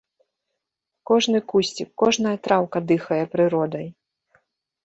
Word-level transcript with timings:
Кожны 1.09 1.41
кусцік, 1.53 1.89
кожная 2.03 2.33
траўка 2.47 2.77
дыхае 2.93 3.21
прыродай. 3.35 3.87